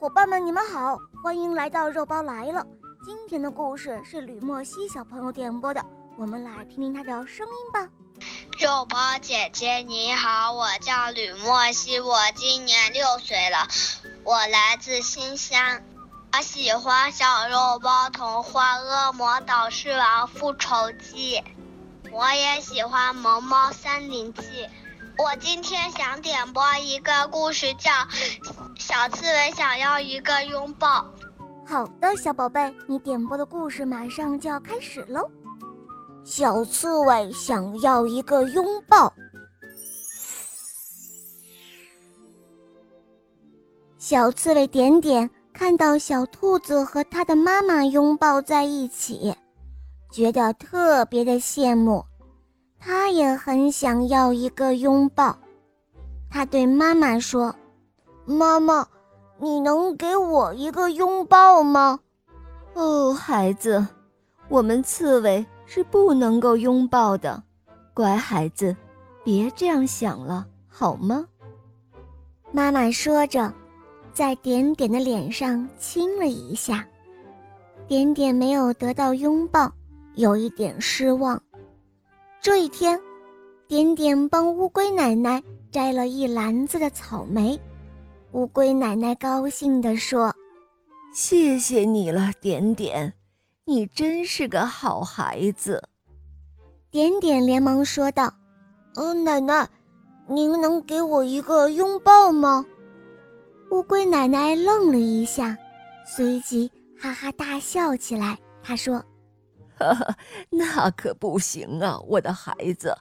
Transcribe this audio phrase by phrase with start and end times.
[0.00, 2.64] 伙伴们，你们好，欢迎来到肉包来了。
[3.04, 5.84] 今天的故事是吕莫西小朋友点播的，
[6.16, 7.88] 我们来听听他的声音吧。
[8.60, 13.66] 肉包姐姐你好，我叫吕莫西，我今年六岁了，
[14.22, 15.82] 我来自新乡，
[16.32, 21.38] 我喜欢小肉包童话《恶魔岛狮王复仇记》，
[22.12, 24.42] 我也喜欢《萌猫森林记》。
[25.18, 27.90] 我今天想点播一个故事，叫
[28.78, 31.00] 《小刺猬想要一个拥抱》。
[31.66, 35.28] 好的，小宝贝，你点播的故事马上就要开始喽。
[36.24, 39.12] 小刺猬想要一个拥抱。
[43.98, 49.34] 小刺猬点点看到小兔子和它的妈妈拥抱在一起，
[50.12, 52.04] 觉得特别的羡慕。
[52.78, 55.36] 他也很想要一个拥抱，
[56.30, 57.54] 他对妈妈说
[58.24, 58.86] ：“妈妈，
[59.38, 61.98] 你能给我一个拥抱吗
[62.74, 63.86] ？”“哦，孩子，
[64.48, 67.42] 我们刺猬是不能够拥抱的。
[67.92, 68.76] 乖孩子，
[69.24, 71.26] 别这样想了，好吗？”
[72.52, 73.52] 妈妈说着，
[74.12, 76.86] 在点点的脸上亲了一下。
[77.86, 79.70] 点点没有得到拥抱，
[80.14, 81.40] 有一点失望。
[82.40, 82.98] 这一天，
[83.66, 87.58] 点点帮乌龟奶奶摘了一篮子的草莓。
[88.32, 90.32] 乌龟奶奶高兴地说
[91.12, 93.12] ：“谢谢你了，点点，
[93.64, 95.82] 你真是个好孩子。”
[96.90, 98.32] 点点连忙说道
[98.94, 99.68] ：“嗯，奶奶，
[100.28, 102.64] 您能给我一个拥抱吗？”
[103.72, 105.58] 乌龟奶奶愣了一下，
[106.06, 108.38] 随即哈哈大笑起来。
[108.62, 109.04] 她说。
[109.78, 110.16] 呵呵，
[110.50, 112.96] 那可不行啊，我的孩子。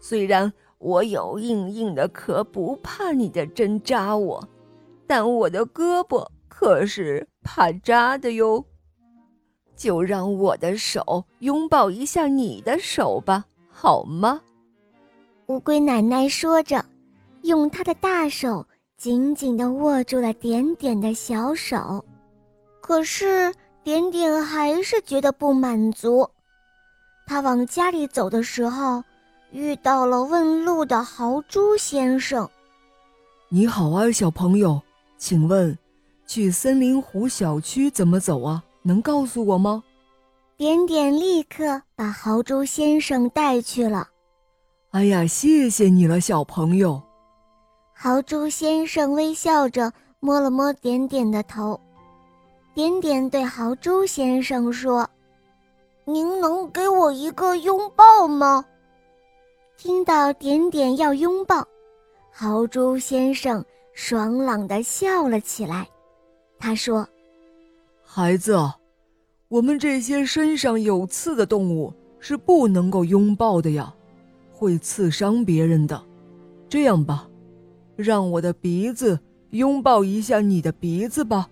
[0.00, 4.48] 虽然我有硬硬的壳，不怕你的针扎我，
[5.06, 8.64] 但我的胳膊可是怕扎的哟。
[9.76, 14.40] 就让我的手拥抱一下你的手吧，好吗？
[15.46, 16.84] 乌龟奶奶说着，
[17.42, 18.64] 用她的大手
[18.96, 22.04] 紧紧地握住了点点的小手。
[22.80, 23.52] 可是。
[23.84, 26.26] 点点还是觉得不满足，
[27.26, 29.04] 他往家里走的时候，
[29.52, 32.48] 遇到了问路的豪猪先生。
[33.50, 34.80] 你好啊，小朋友，
[35.18, 35.76] 请问，
[36.26, 38.64] 去森林湖小区怎么走啊？
[38.80, 39.84] 能告诉我吗？
[40.56, 44.08] 点点立刻把豪猪先生带去了。
[44.92, 47.02] 哎呀，谢谢你了，小朋友。
[47.92, 51.78] 豪猪先生微笑着摸了摸点点的头。
[52.74, 55.08] 点点对豪猪先生说
[56.04, 58.64] ：“您能给我一个拥抱吗？”
[59.78, 61.64] 听到点点要拥抱，
[62.32, 65.86] 豪猪先生爽朗的笑了起来。
[66.58, 67.08] 他说
[68.02, 68.58] ：“孩子，
[69.46, 73.94] 我们这些身上有刺的动物是不能够拥抱的呀，
[74.52, 76.02] 会刺伤别人的。
[76.68, 77.28] 这样吧，
[77.94, 79.20] 让我的鼻子
[79.50, 81.48] 拥抱一下你的鼻子吧。”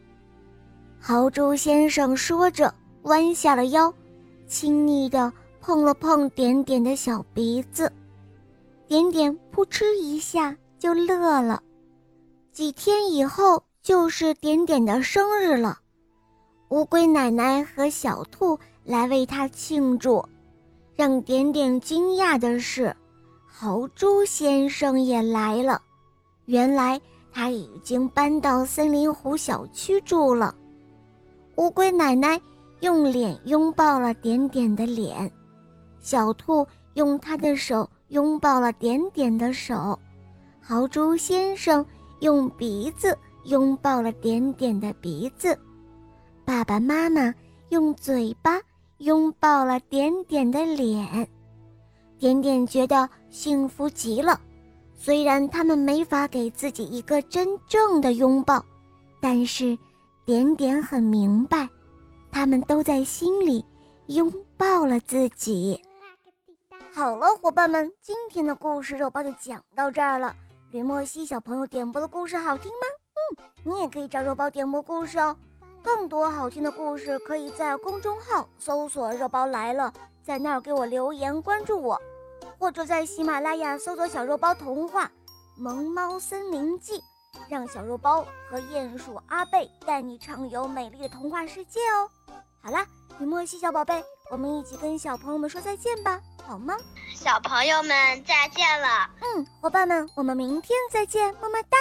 [1.05, 3.93] 豪猪先生说着，弯下了腰，
[4.47, 7.93] 亲昵地碰了碰点点的小鼻子，
[8.87, 11.61] 点点扑哧一下就乐了。
[12.53, 15.81] 几天以后就是点点的生日了，
[16.69, 20.25] 乌龟奶奶和小兔来为他庆祝。
[20.95, 22.95] 让点点惊讶的是，
[23.45, 25.83] 豪猪先生也来了。
[26.45, 27.01] 原来
[27.33, 30.55] 他已经搬到森林湖小区住了。
[31.57, 32.41] 乌龟奶奶
[32.81, 35.31] 用脸拥抱了点点的脸，
[36.01, 39.99] 小兔用它的手拥抱了点点的手，
[40.61, 41.85] 豪猪先生
[42.21, 45.57] 用鼻子拥抱了点点的鼻子，
[46.45, 47.33] 爸爸妈妈
[47.69, 48.59] 用嘴巴
[48.99, 51.29] 拥抱了点点的脸。
[52.19, 54.41] 点点觉得幸福极了，
[54.97, 58.65] 虽然他们没法给自己一个真正的拥抱，
[59.21, 59.79] 但是。
[60.25, 61.69] 点点很明白，
[62.31, 63.65] 他们都在心里
[64.07, 65.83] 拥抱了自己。
[66.95, 70.35] 好了，伙伴们，今天的故事肉包就讲到这儿了。
[70.71, 72.87] 吕莫西小朋友点播的故事好听吗？
[73.15, 75.37] 嗯，你也可以找肉包点播故事哦。
[75.83, 79.93] 更多好听的故事可以在公众号搜索“肉包来了”，
[80.23, 82.01] 在那儿给我留言关注我，
[82.59, 85.11] 或者在喜马拉雅搜索“小肉包童话
[85.57, 87.03] 萌猫森林记”。
[87.49, 92.09] 让小肉包和鼹鼠阿贝带你畅游美丽的童话世界哦！
[92.63, 92.87] 好啦，
[93.19, 96.75] 雨墨西小宝贝，我们一起跟小朋友们说再见吧，好吗？
[97.15, 99.11] 小朋友们再见了。
[99.21, 101.77] 嗯，伙伴们，我们明天再见，么么哒。